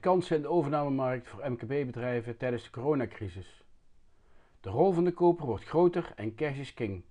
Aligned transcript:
kansen 0.00 0.36
in 0.36 0.42
de 0.42 0.48
overnamemarkt 0.48 1.28
voor 1.28 1.50
MKB-bedrijven 1.50 2.36
tijdens 2.36 2.62
de 2.64 2.70
coronacrisis. 2.70 3.64
De 4.60 4.70
rol 4.70 4.92
van 4.92 5.04
de 5.04 5.12
koper 5.12 5.46
wordt 5.46 5.64
groter 5.64 6.12
en 6.16 6.34
cash 6.34 6.58
is 6.58 6.74
king. 6.74 7.04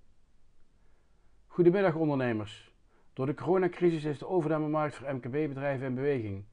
Goedemiddag 1.46 1.94
ondernemers. 1.94 2.74
Door 3.12 3.26
de 3.26 3.34
coronacrisis 3.34 4.04
is 4.04 4.18
de 4.18 4.28
overnamemarkt 4.28 4.94
voor 4.94 5.14
MKB-bedrijven 5.14 5.86
in 5.86 5.94
beweging. 5.94 6.44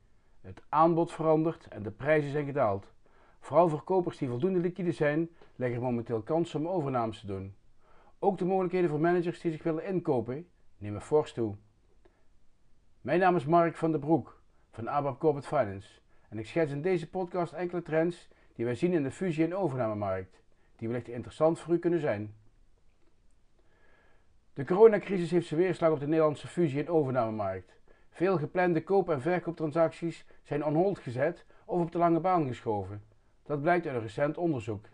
Het 0.42 0.62
aanbod 0.70 1.12
verandert 1.12 1.68
en 1.68 1.84
de 1.84 1.92
prijzen 1.92 2.32
zijn 2.32 2.46
gedaald. 2.46 2.94
Vooral 3.40 3.70
voor 3.70 3.84
kopers 3.84 4.18
die 4.18 4.30
voldoende 4.30 4.60
liquide 4.60 4.92
zijn, 4.92 5.30
leggen 5.56 5.82
momenteel 5.82 6.22
kansen 6.22 6.60
om 6.60 6.68
overnames 6.68 7.20
te 7.20 7.28
doen. 7.28 7.56
Ook 8.20 8.38
de 8.38 8.46
mogelijkheden 8.46 8.90
voor 8.90 9.00
managers 9.00 9.42
die 9.42 9.52
zich 9.52 9.64
willen 9.64 9.86
inkopen 9.86 10.48
nemen 10.78 11.02
fors 11.02 11.34
toe. 11.34 11.56
Mijn 13.02 13.20
naam 13.20 13.36
is 13.36 13.46
Mark 13.46 13.78
van 13.78 13.92
der 13.92 14.00
Broek 14.00 14.42
van 14.72 14.90
ABAP 14.90 15.20
Corporate 15.20 15.48
Finance 15.48 16.04
en 16.30 16.38
ik 16.38 16.48
schets 16.48 16.72
in 16.72 16.82
deze 16.82 17.10
podcast 17.10 17.54
enkele 17.54 17.82
trends 17.82 18.28
die 18.56 18.66
wij 18.66 18.76
zien 18.76 18.94
in 18.94 19.04
de 19.04 19.12
fusie- 19.12 19.44
en 19.44 19.56
overnamemarkt, 19.56 20.42
die 20.76 20.88
wellicht 20.88 21.08
interessant 21.08 21.60
voor 21.60 21.74
u 21.74 21.80
kunnen 21.80 22.00
zijn. 22.00 22.34
De 24.54 24.66
coronacrisis 24.66 25.32
heeft 25.32 25.48
zijn 25.48 25.60
weerslag 25.60 25.92
op 25.92 26.00
de 26.00 26.08
Nederlandse 26.08 26.48
fusie- 26.48 26.80
en 26.80 26.90
overnamemarkt. 26.90 27.74
Veel 28.10 28.38
geplande 28.38 28.84
koop- 28.84 29.10
en 29.10 29.22
verkooptransacties 29.22 30.26
zijn 30.44 30.66
on 30.66 30.74
hold 30.74 31.00
gezet 31.00 31.46
of 31.66 31.82
op 31.82 31.92
de 31.92 31.98
lange 31.98 32.20
baan 32.20 32.48
geschoven. 32.48 33.04
Dat 33.46 33.62
blijkt 33.62 33.86
uit 33.86 33.96
een 33.96 34.02
recent 34.02 34.38
onderzoek. 34.38 34.86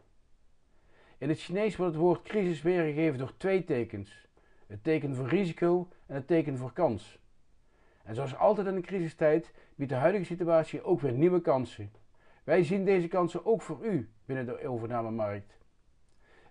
In 1.18 1.30
het 1.30 1.40
Chinees 1.40 1.76
wordt 1.76 1.94
het 1.94 2.02
woord 2.02 2.22
crisis 2.22 2.62
weergegeven 2.62 3.20
door 3.20 3.38
twee 3.38 3.64
tekens: 3.64 4.28
het 4.68 4.84
teken 4.84 5.16
voor 5.16 5.28
risico 5.28 5.88
en 6.06 6.16
het 6.16 6.28
teken 6.28 6.58
voor 6.58 6.74
kans. 6.74 7.20
En 8.04 8.16
zoals 8.16 8.36
altijd 8.36 8.68
in 8.68 8.76
een 8.76 8.82
crisistijd 8.82 9.54
biedt 9.76 9.92
de 9.92 9.98
huidige 9.98 10.26
situatie 10.26 10.84
ook 10.84 11.02
weer 11.02 11.14
nieuwe 11.14 11.42
kansen. 11.42 11.92
Wij 12.44 12.64
zien 12.64 12.86
deze 12.86 13.08
kansen 13.08 13.46
ook 13.46 13.62
voor 13.62 13.86
u 13.86 14.10
binnen 14.26 14.46
de 14.46 14.68
overnamemarkt. 14.68 15.58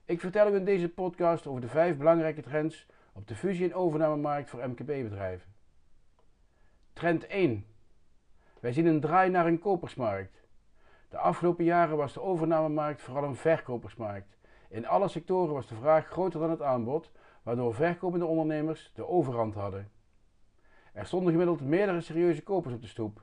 Ik 0.05 0.21
vertel 0.21 0.53
u 0.53 0.55
in 0.55 0.65
deze 0.65 0.89
podcast 0.89 1.47
over 1.47 1.61
de 1.61 1.69
vijf 1.69 1.97
belangrijke 1.97 2.43
trends 2.43 2.87
op 3.13 3.29
de 3.29 3.35
fusie- 3.35 3.65
en 3.65 3.75
overnamemarkt 3.75 4.51
voor 4.51 4.69
MKB-bedrijven. 4.69 5.53
Trend 6.93 7.27
1. 7.27 7.67
Wij 8.61 8.73
zien 8.73 8.87
een 8.87 9.01
draai 9.01 9.31
naar 9.31 9.47
een 9.47 9.59
kopersmarkt. 9.59 10.43
De 11.09 11.19
afgelopen 11.19 11.65
jaren 11.65 11.97
was 11.97 12.13
de 12.13 12.23
overnamemarkt 12.23 13.03
vooral 13.03 13.25
een 13.25 13.37
verkopersmarkt. 13.37 14.37
In 14.69 14.87
alle 14.87 15.09
sectoren 15.09 15.55
was 15.55 15.69
de 15.69 15.75
vraag 15.75 16.07
groter 16.07 16.41
dan 16.41 16.51
het 16.51 16.63
aanbod, 16.63 17.11
waardoor 17.43 17.75
verkopende 17.75 18.27
ondernemers 18.27 18.91
de 18.95 19.07
overhand 19.07 19.55
hadden. 19.55 19.91
Er 20.93 21.07
stonden 21.07 21.31
gemiddeld 21.31 21.61
meerdere 21.61 22.01
serieuze 22.01 22.43
kopers 22.43 22.75
op 22.75 22.83
de 22.83 22.89
stoep. 22.89 23.23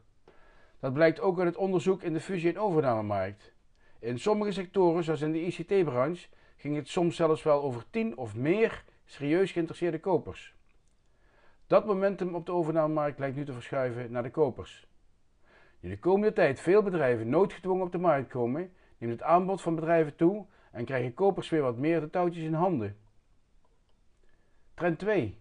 Dat 0.79 0.93
blijkt 0.93 1.19
ook 1.19 1.37
uit 1.37 1.47
het 1.47 1.57
onderzoek 1.57 2.01
in 2.01 2.13
de 2.13 2.19
fusie- 2.19 2.49
en 2.49 2.59
overnamemarkt. 2.59 3.53
In 3.99 4.19
sommige 4.19 4.51
sectoren, 4.51 5.03
zoals 5.03 5.21
in 5.21 5.31
de 5.31 5.45
ICT-branche, 5.45 6.27
ging 6.57 6.75
het 6.75 6.89
soms 6.89 7.15
zelfs 7.15 7.43
wel 7.43 7.61
over 7.61 7.83
tien 7.89 8.17
of 8.17 8.35
meer 8.35 8.83
serieus 9.05 9.51
geïnteresseerde 9.51 9.99
kopers. 9.99 10.55
Dat 11.67 11.85
momentum 11.85 12.35
op 12.35 12.45
de 12.45 12.51
overnamemarkt 12.51 13.19
lijkt 13.19 13.35
nu 13.35 13.45
te 13.45 13.53
verschuiven 13.53 14.11
naar 14.11 14.23
de 14.23 14.31
kopers. 14.31 14.87
Nu 15.79 15.89
de 15.89 15.99
komende 15.99 16.33
tijd 16.33 16.59
veel 16.59 16.83
bedrijven 16.83 17.29
noodgedwongen 17.29 17.85
op 17.85 17.91
de 17.91 17.97
markt 17.97 18.29
komen, 18.29 18.71
neemt 18.97 19.13
het 19.13 19.21
aanbod 19.21 19.61
van 19.61 19.75
bedrijven 19.75 20.15
toe 20.15 20.45
en 20.71 20.85
krijgen 20.85 21.13
kopers 21.13 21.49
weer 21.49 21.61
wat 21.61 21.77
meer 21.77 21.99
de 21.99 22.09
touwtjes 22.09 22.43
in 22.43 22.53
handen. 22.53 22.97
Trend 24.73 24.99
2. 24.99 25.37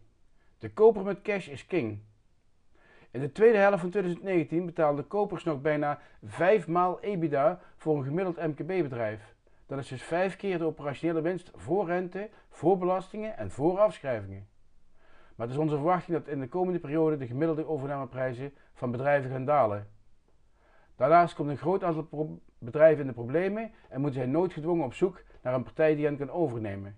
De 0.58 0.70
koper 0.70 1.02
met 1.02 1.22
cash 1.22 1.48
is 1.48 1.66
king. 1.66 2.00
In 3.16 3.22
de 3.22 3.32
tweede 3.32 3.58
helft 3.58 3.80
van 3.80 3.90
2019 3.90 4.66
betaalden 4.66 5.06
kopers 5.06 5.44
nog 5.44 5.60
bijna 5.60 5.98
5 6.24 6.68
maal 6.68 7.00
EBITDA 7.00 7.60
voor 7.76 7.96
een 7.96 8.04
gemiddeld 8.04 8.36
MKB-bedrijf. 8.36 9.34
Dat 9.66 9.78
is 9.78 9.88
dus 9.88 10.02
5 10.02 10.36
keer 10.36 10.58
de 10.58 10.64
operationele 10.64 11.20
winst 11.20 11.50
voor 11.54 11.86
rente, 11.86 12.28
voor 12.50 12.78
belastingen 12.78 13.36
en 13.36 13.50
voor 13.50 13.78
afschrijvingen. 13.78 14.48
Maar 15.34 15.46
het 15.46 15.56
is 15.56 15.62
onze 15.62 15.74
verwachting 15.74 16.16
dat 16.18 16.28
in 16.28 16.40
de 16.40 16.48
komende 16.48 16.78
periode 16.78 17.16
de 17.16 17.26
gemiddelde 17.26 17.66
overnameprijzen 17.66 18.52
van 18.74 18.90
bedrijven 18.90 19.30
gaan 19.30 19.44
dalen. 19.44 19.88
Daarnaast 20.96 21.34
komt 21.34 21.50
een 21.50 21.56
groot 21.56 21.84
aantal 21.84 22.40
bedrijven 22.58 23.00
in 23.00 23.06
de 23.06 23.12
problemen 23.12 23.72
en 23.88 24.00
moeten 24.00 24.20
zij 24.20 24.30
noodgedwongen 24.30 24.84
op 24.84 24.94
zoek 24.94 25.22
naar 25.42 25.54
een 25.54 25.62
partij 25.62 25.94
die 25.94 26.04
hen 26.04 26.16
kan 26.16 26.30
overnemen. 26.30 26.96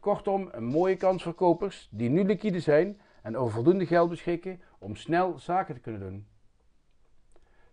Kortom, 0.00 0.48
een 0.52 0.64
mooie 0.64 0.96
kans 0.96 1.22
voor 1.22 1.34
kopers 1.34 1.88
die 1.90 2.10
nu 2.10 2.24
liquide 2.24 2.60
zijn 2.60 3.00
en 3.22 3.36
over 3.36 3.54
voldoende 3.54 3.86
geld 3.86 4.08
beschikken 4.08 4.60
om 4.78 4.96
snel 4.96 5.38
zaken 5.38 5.74
te 5.74 5.80
kunnen 5.80 6.00
doen. 6.00 6.26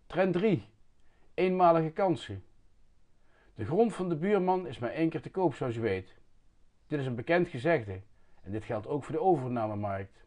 Trend 0.07 0.33
3. 0.33 0.65
Eenmalige 1.33 1.89
kansen. 1.89 2.43
De 3.55 3.65
grond 3.65 3.95
van 3.95 4.09
de 4.09 4.15
buurman 4.15 4.67
is 4.67 4.79
maar 4.79 4.91
één 4.91 5.09
keer 5.09 5.21
te 5.21 5.31
koop, 5.31 5.53
zoals 5.53 5.75
u 5.75 5.81
weet. 5.81 6.15
Dit 6.87 6.99
is 6.99 7.05
een 7.05 7.15
bekend 7.15 7.47
gezegde 7.47 8.01
en 8.41 8.51
dit 8.51 8.63
geldt 8.63 8.87
ook 8.87 9.03
voor 9.03 9.15
de 9.15 9.21
overnamemarkt. 9.21 10.25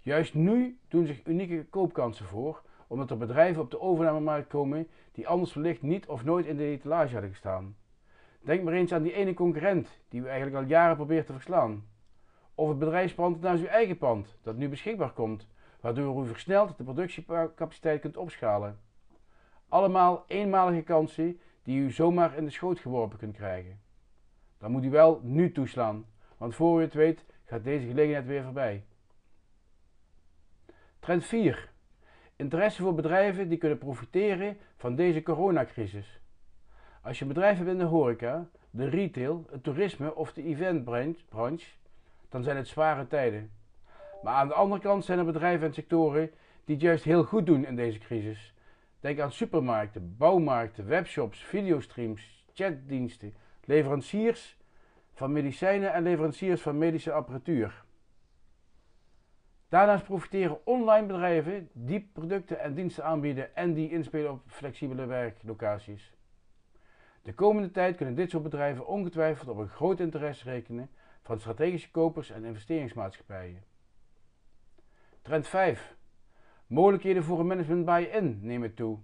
Juist 0.00 0.34
nu 0.34 0.78
doen 0.88 1.06
zich 1.06 1.26
unieke 1.26 1.66
koopkansen 1.70 2.26
voor, 2.26 2.62
omdat 2.86 3.10
er 3.10 3.16
bedrijven 3.16 3.62
op 3.62 3.70
de 3.70 3.80
overnamemarkt 3.80 4.48
komen 4.48 4.88
die 5.12 5.28
anders 5.28 5.54
wellicht 5.54 5.82
niet 5.82 6.06
of 6.06 6.24
nooit 6.24 6.46
in 6.46 6.56
de 6.56 6.64
etalage 6.64 7.12
hadden 7.12 7.30
gestaan. 7.30 7.76
Denk 8.40 8.62
maar 8.62 8.72
eens 8.72 8.92
aan 8.92 9.02
die 9.02 9.12
ene 9.12 9.34
concurrent 9.34 9.88
die 10.08 10.20
u 10.20 10.26
eigenlijk 10.26 10.56
al 10.56 10.70
jaren 10.70 10.96
probeert 10.96 11.26
te 11.26 11.32
verslaan. 11.32 11.84
Of 12.54 12.68
het 12.68 12.78
bedrijfspand 12.78 13.40
naast 13.40 13.62
uw 13.62 13.68
eigen 13.68 13.98
pand 13.98 14.36
dat 14.42 14.56
nu 14.56 14.68
beschikbaar 14.68 15.12
komt, 15.12 15.48
waardoor 15.80 16.24
u 16.24 16.26
versneld 16.26 16.76
de 16.76 16.84
productiecapaciteit 16.84 18.00
kunt 18.00 18.16
opschalen. 18.16 18.80
Allemaal 19.68 20.24
eenmalige 20.26 20.82
kansen 20.82 21.40
die 21.62 21.80
u 21.80 21.90
zomaar 21.90 22.36
in 22.36 22.44
de 22.44 22.50
schoot 22.50 22.78
geworpen 22.78 23.18
kunt 23.18 23.36
krijgen. 23.36 23.80
Dan 24.58 24.70
moet 24.70 24.84
u 24.84 24.90
wel 24.90 25.20
nu 25.22 25.52
toeslaan, 25.52 26.06
want 26.36 26.54
voor 26.54 26.80
u 26.80 26.82
het 26.82 26.94
weet 26.94 27.24
gaat 27.44 27.64
deze 27.64 27.86
gelegenheid 27.86 28.26
weer 28.26 28.42
voorbij. 28.42 28.84
Trend 30.98 31.24
4. 31.24 31.70
Interesse 32.36 32.82
voor 32.82 32.94
bedrijven 32.94 33.48
die 33.48 33.58
kunnen 33.58 33.78
profiteren 33.78 34.56
van 34.76 34.94
deze 34.94 35.22
coronacrisis. 35.22 36.20
Als 37.02 37.18
je 37.18 37.24
bedrijf 37.24 37.56
hebt 37.56 37.70
in 37.70 37.78
de 37.78 37.84
horeca, 37.84 38.48
de 38.70 38.88
retail, 38.88 39.46
het 39.50 39.62
toerisme 39.62 40.14
of 40.14 40.32
de 40.32 40.42
eventbranche, 40.42 41.66
dan 42.32 42.42
zijn 42.42 42.56
het 42.56 42.68
zware 42.68 43.06
tijden. 43.06 43.50
Maar 44.22 44.34
aan 44.34 44.48
de 44.48 44.54
andere 44.54 44.80
kant 44.80 45.04
zijn 45.04 45.18
er 45.18 45.24
bedrijven 45.24 45.66
en 45.66 45.74
sectoren 45.74 46.30
die 46.64 46.74
het 46.74 46.84
juist 46.84 47.04
heel 47.04 47.24
goed 47.24 47.46
doen 47.46 47.66
in 47.66 47.76
deze 47.76 47.98
crisis. 47.98 48.54
Denk 49.00 49.20
aan 49.20 49.32
supermarkten, 49.32 50.16
bouwmarkten, 50.16 50.86
webshops, 50.86 51.44
videostreams, 51.44 52.46
chatdiensten, 52.54 53.34
leveranciers 53.64 54.58
van 55.12 55.32
medicijnen 55.32 55.92
en 55.92 56.02
leveranciers 56.02 56.62
van 56.62 56.78
medische 56.78 57.12
apparatuur. 57.12 57.84
Daarnaast 59.68 60.04
profiteren 60.04 60.66
online 60.66 61.06
bedrijven 61.06 61.68
die 61.72 62.10
producten 62.12 62.60
en 62.60 62.74
diensten 62.74 63.04
aanbieden 63.04 63.56
en 63.56 63.74
die 63.74 63.90
inspelen 63.90 64.30
op 64.30 64.42
flexibele 64.46 65.06
werklocaties. 65.06 66.14
De 67.22 67.34
komende 67.34 67.70
tijd 67.70 67.96
kunnen 67.96 68.14
dit 68.14 68.30
soort 68.30 68.42
bedrijven 68.42 68.86
ongetwijfeld 68.86 69.48
op 69.48 69.58
een 69.58 69.68
groot 69.68 70.00
interesse 70.00 70.44
rekenen 70.44 70.90
van 71.22 71.40
strategische 71.40 71.90
kopers 71.90 72.30
en 72.30 72.44
investeringsmaatschappijen. 72.44 73.64
Trend 75.22 75.48
5. 75.48 75.96
Mogelijkheden 76.66 77.24
voor 77.24 77.40
een 77.40 77.46
management 77.46 77.84
buy-in 77.84 78.38
nemen 78.42 78.74
toe. 78.74 78.98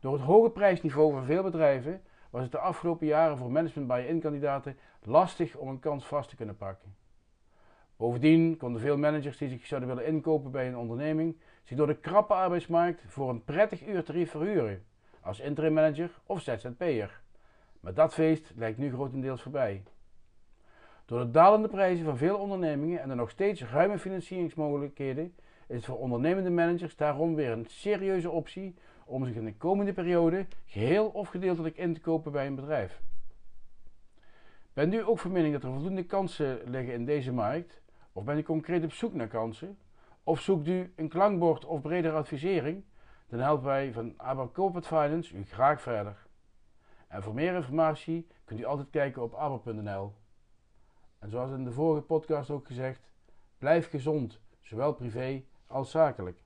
Door 0.00 0.12
het 0.12 0.22
hoge 0.22 0.50
prijsniveau 0.50 1.12
van 1.12 1.24
veel 1.24 1.42
bedrijven 1.42 2.02
was 2.30 2.42
het 2.42 2.52
de 2.52 2.58
afgelopen 2.58 3.06
jaren 3.06 3.36
voor 3.36 3.50
management 3.50 3.88
buy-in 3.88 4.20
kandidaten 4.20 4.78
lastig 5.02 5.56
om 5.56 5.68
een 5.68 5.80
kans 5.80 6.06
vast 6.06 6.28
te 6.28 6.36
kunnen 6.36 6.56
pakken. 6.56 6.96
Bovendien 7.96 8.56
konden 8.56 8.80
veel 8.80 8.98
managers 8.98 9.38
die 9.38 9.48
zich 9.48 9.66
zouden 9.66 9.88
willen 9.88 10.06
inkopen 10.06 10.50
bij 10.50 10.68
een 10.68 10.76
onderneming 10.76 11.40
zich 11.62 11.76
door 11.76 11.86
de 11.86 12.00
krappe 12.00 12.34
arbeidsmarkt 12.34 13.02
voor 13.06 13.30
een 13.30 13.44
prettig 13.44 13.86
uurtarief 13.86 14.30
verhuren, 14.30 14.84
als 15.20 15.40
interim 15.40 15.72
manager 15.72 16.10
of 16.26 16.40
ZZP'er. 16.40 17.20
Maar 17.82 17.94
dat 17.94 18.14
feest 18.14 18.52
lijkt 18.56 18.78
nu 18.78 18.92
grotendeels 18.92 19.42
voorbij. 19.42 19.82
Door 21.04 21.18
de 21.18 21.30
dalende 21.30 21.68
prijzen 21.68 22.04
van 22.04 22.16
veel 22.16 22.38
ondernemingen 22.38 23.00
en 23.00 23.08
de 23.08 23.14
nog 23.14 23.30
steeds 23.30 23.64
ruime 23.64 23.98
financieringsmogelijkheden 23.98 25.34
is 25.66 25.76
het 25.76 25.84
voor 25.84 25.98
ondernemende 25.98 26.50
managers 26.50 26.96
daarom 26.96 27.34
weer 27.34 27.50
een 27.50 27.66
serieuze 27.68 28.30
optie 28.30 28.74
om 29.04 29.24
zich 29.26 29.34
in 29.34 29.44
de 29.44 29.54
komende 29.54 29.92
periode 29.92 30.46
geheel 30.66 31.06
of 31.06 31.28
gedeeltelijk 31.28 31.76
in 31.76 31.94
te 31.94 32.00
kopen 32.00 32.32
bij 32.32 32.46
een 32.46 32.54
bedrijf. 32.54 33.00
Bent 34.72 34.94
u 34.94 35.06
ook 35.06 35.18
van 35.18 35.32
mening 35.32 35.52
dat 35.52 35.62
er 35.62 35.72
voldoende 35.72 36.04
kansen 36.04 36.60
liggen 36.64 36.94
in 36.94 37.04
deze 37.04 37.32
markt? 37.32 37.80
Of 38.12 38.24
bent 38.24 38.38
u 38.38 38.42
concreet 38.42 38.84
op 38.84 38.92
zoek 38.92 39.14
naar 39.14 39.28
kansen? 39.28 39.78
Of 40.24 40.40
zoekt 40.40 40.68
u 40.68 40.92
een 40.96 41.08
klankbord 41.08 41.64
of 41.64 41.80
bredere 41.80 42.16
advisering? 42.16 42.84
Dan 43.28 43.40
helpen 43.40 43.66
wij 43.66 43.92
van 43.92 44.14
ABAP 44.16 44.54
Corporate 44.54 44.88
Finance 44.88 45.36
u 45.36 45.44
graag 45.44 45.82
verder. 45.82 46.30
En 47.12 47.22
voor 47.22 47.34
meer 47.34 47.54
informatie 47.54 48.26
kunt 48.44 48.60
u 48.60 48.64
altijd 48.64 48.90
kijken 48.90 49.22
op 49.22 49.34
abap.nl. 49.34 50.14
En 51.18 51.30
zoals 51.30 51.50
in 51.50 51.64
de 51.64 51.72
vorige 51.72 52.02
podcast 52.02 52.50
ook 52.50 52.66
gezegd, 52.66 53.10
blijf 53.58 53.90
gezond, 53.90 54.40
zowel 54.60 54.94
privé 54.94 55.44
als 55.66 55.90
zakelijk. 55.90 56.44